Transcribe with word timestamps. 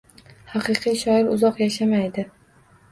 Haqiqiy 0.53 0.97
shoir 1.03 1.31
uzoq 1.37 1.63
yashamaydi 1.67 2.29